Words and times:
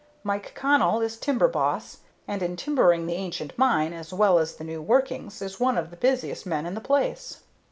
Mike 0.23 0.53
Connell 0.55 0.99
is 1.01 1.15
timber 1.15 1.47
boss, 1.47 1.97
and, 2.27 2.41
in 2.41 2.55
timbering 2.55 3.05
the 3.05 3.13
ancient 3.13 3.55
mine, 3.55 3.93
as 3.93 4.11
well 4.11 4.39
as 4.39 4.55
the 4.55 4.63
new 4.63 4.81
workings, 4.81 5.43
is 5.43 5.59
one 5.59 5.77
of 5.77 5.91
the 5.91 5.95
busiest 5.95 6.43
men 6.43 6.65
in 6.65 6.73
the 6.73 6.81
place. 6.81 7.41